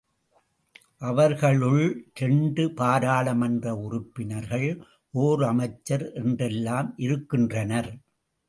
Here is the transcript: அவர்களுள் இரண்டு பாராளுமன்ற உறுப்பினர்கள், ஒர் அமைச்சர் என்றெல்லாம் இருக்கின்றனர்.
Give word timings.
அவர்களுள் 1.01 1.83
இரண்டு 2.15 2.63
பாராளுமன்ற 2.71 3.75
உறுப்பினர்கள், 3.75 4.67
ஒர் 5.13 5.43
அமைச்சர் 5.43 6.05
என்றெல்லாம் 6.13 6.93
இருக்கின்றனர். 6.97 7.91